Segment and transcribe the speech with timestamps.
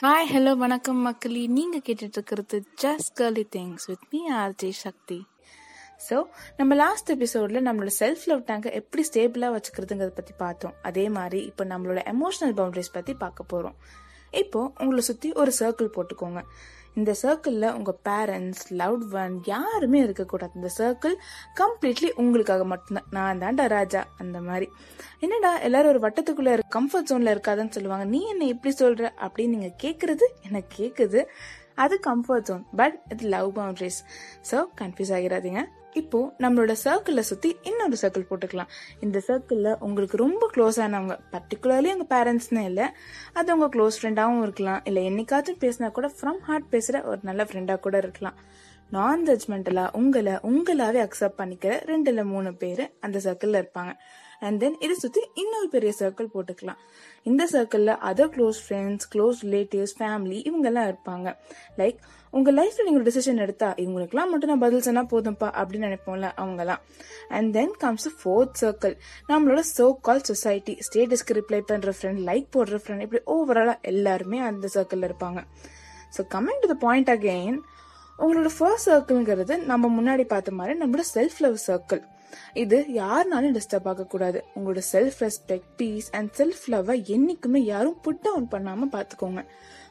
[0.00, 1.46] Hi hello வணக்கம் மக்களி.
[1.46, 5.26] நீங்கள் கேட்டுட்டு இருக்கிறது just girly things with me RJ Shakti
[6.08, 6.22] so
[6.56, 10.74] நம்ம லாஸ்ட் எபிசோடில் நம்மளோட செல்ஃப் லவ் டேங்கை எப்படி ஸ்டேபிளாக வச்சுக்கிறதுங்கிறத பற்றி பார்த்தோம்.
[10.82, 13.76] அதே மாதிரி இப்போ நம்மளோட எமோஷனல் பவுண்டரிஸ் பற்றி பார்க்க போகிறோம்
[14.30, 16.42] இப்போ உங்களை சுற்றி ஒரு சர்க்கிள் போட்டுக்கோங்க.
[16.96, 20.52] இந்த சர்க்கிளில் உங்கள் பேரண்ட்ஸ் லவ் ஒன் யாருமே இருக்கக்கூடாது.
[20.54, 21.16] இந்த சர்க்கிள்
[21.60, 24.68] கம்ப்ளீட்லி உங்களுக்காக மட்டும்தான் நான் தான்டா ராஜா அந்த மாதிரி.
[25.24, 28.06] என்னடா எல்லாரும் ஒரு வட்டத்துக்குள்ள கம்ஃபர்ட் ஜோனில் இருக்காதுன்னு சொல்லுவாங்க.
[28.14, 31.22] நீ என்ன எப்படி சொல்கிற அப்படின்னு நீங்கள் கேட்குறது எனக்கு கேட்குது
[31.84, 33.98] அது கம்ஃபர்ட் ஜோன் பட் இது லவ் பவுண்டரிஸ்
[34.50, 35.62] ஸோ கன்ஃபியூஸ் ஆகிடாதீங்க
[36.00, 38.70] இப்போ நம்மளோட சர்க்கிளை சுத்தி இன்னொரு சர்க்கிள் போட்டுக்கலாம்.
[39.04, 42.86] இந்த சர்க்கிள்ல உங்களுக்கு ரொம்ப க்ளோஸ் ஆனவங்க பர்டிகுலர்லி உங்க பேரண்ட்ஸ்னு இல்லை
[43.38, 44.80] அது உங்க க்ளோஸ் ஃப்ரெண்டாகவும் இருக்கலாம்.
[44.88, 48.36] இல்லை என்னைக்காச்சும் பேசினா கூட ஃப்ரம் ஹார்ட் பேசுற ஒரு நல்ல ஃப்ரெண்டா கூட இருக்கலாம்.
[48.96, 53.94] நான் ஜட்மெண்டலா உங்களை உங்களாவே அக்செப்ட் பண்ணிக்கிற ரெண்டு இல்லை மூணு பேர் அந்த சர்க்கிளில் இருப்பாங்க.
[54.40, 56.80] அண்ட் தென் இதை சுத்தி இன்னொரு பெரிய சர்க்கிள் போட்டுக்கலாம்.
[57.22, 61.28] இந்த சர்க்கிள்ல other close friends close relatives family இவங்கெல்லாம் இருப்பாங்க.
[61.80, 61.98] லைக்
[62.32, 66.82] உங்க லைஃப்ல நீங்க ஒரு டிசிஷன் எடுத்தா இவங்களுக்குலாம் மட்டும் நான் பதில் சொன்னா போதும்ப்பா அப்படின்னு நினைப்போம்ல அவங்கலாம்
[67.28, 68.94] and then comes fourth circle
[69.28, 74.68] நம்மளோட சோ கால் சொசைட்டி ஸ்டேட்டஸ்க்கு ரிப்ளை பண்ற ஃப்ரெண்ட் லைக் போடுற ஃப்ரெண்ட் இப்படி ஓவராலா எல்லாருமே அந்த
[74.74, 75.42] சர்க்கிள்ல இருப்பாங்க.
[76.16, 77.58] So coming to the point again
[78.18, 82.02] உங்களோட ஃபர்ஸ்ட் சர்க்கிள்ங்கிறது நம்ம முன்னாடி பார்த்த மாதிரி நம்மளோட செல்ஃப் லவ் சர்க்கிள்
[82.52, 84.44] இது யாருனாலும் டிஸ்டர்ப் ஆக கூடாது.
[84.54, 89.44] உங்களோட self respect peace and self லவ்வை என்னைக்குமே யாரும் புட் டவுன் பண்ணாம பாத்துக்கோங்க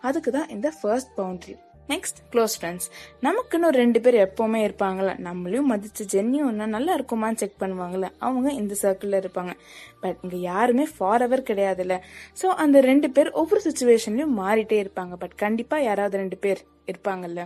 [0.00, 1.56] அதுக்கு தான் இந்த first boundary
[1.92, 2.86] next close friends
[3.26, 9.20] நமக்குன்னு ரெண்டு பேர் எப்போவுமே இருப்பாங்களே நம்மளையும் மதிச்சு ஜென்யூன்னா நல்லா இருக்குமான்னு செக் பண்ணுவாங்கள்ல அவங்க இந்த சர்க்கிளில்
[9.22, 9.52] இருப்பாங்க.
[10.00, 11.96] பட் இங்கே யாருமே ஃபார் அவர் கிடையாதுல்ல.
[12.42, 15.14] ஸோ அந்த ரெண்டு பேர் ஒவ்வொரு சுச்சுவேஷன்லையும் மாறிட்டே இருப்பாங்க.
[15.16, 17.40] பட் கண்டிப்பாக யாராவது ரெண்டு பேர் இருப்பாங்கல்ல.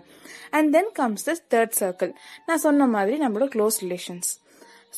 [0.51, 2.13] And then comes the third circle
[2.47, 4.31] நான் சொன்ன மாதிரி நம்மளோட க்ளோஸ் ரிலேஷன்ஸ்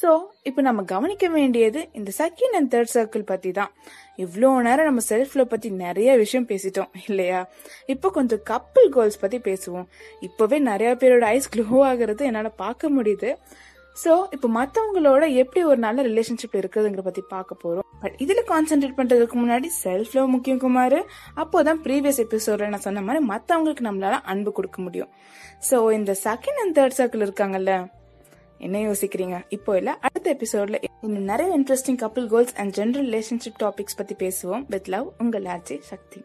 [0.02, 3.70] ஸோ இப்போ நம்ம கவனிக்க வேண்டியது இந்த செகண்ட் அண்ட் தேர்ட் சர்க்கிள் பற்றி தான்
[4.19, 7.48] இவ்வளோ நேரம் நம்ம செல்ஃப் லவ் நிறைய விஷயம் பேசிட்டோம் இல்லையா?
[7.86, 9.86] இப்போ கொஞ்சம் கப்பிள் கோல்ஸ் பற்றி பேசுவோம்.
[10.20, 13.36] இப்போவே நிறைய பேரோட ஐஸ் க்ளோ ஆகுறது என்னால் பார்க்க முடியுது.
[14.05, 19.36] ஸோ இப்போ மற்றவங்களோட எப்படி ஒரு நல்ல ரிலேஷன்ஷிப் இருக்குதுங்கிற பற்றி பார்க்க போகிறோம் பட் இதில் கான்சென்ட்ரேட் பண்ணுறதுக்கு
[19.42, 21.05] முன்னாடி செல்ஃப் லவ் முக்கியம் குமார்.
[21.36, 25.08] அப்போதான் ப்ரீவியஸ் எபிசோடில் நான் சொன்ன மாதிரி மற்றவங்களுக்கு நம்மளால அன்பு கொடுக்க முடியும்.
[25.70, 27.86] ஸோ இந்த செகண்ட் அண்ட் தேர்ட் சர்க்கிள் இருக்காங்கல்ல
[28.58, 29.44] என்ன யோசிக்கிறீங்க?
[29.48, 34.64] இப்போ இல்ல அடுத்த எபிசோட்ல இன்னும் நிறைய interesting couple goals and general relationship topics பத்தி பேசுவோம்.
[34.68, 36.24] வித் லவ் உங்கள் ஆர்ஜி சக்தி